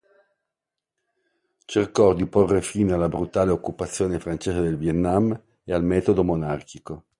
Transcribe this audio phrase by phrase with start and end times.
[1.65, 7.03] Cercò di porre fine alla brutale occupazione francese del Vietnam e al metodo monarchico.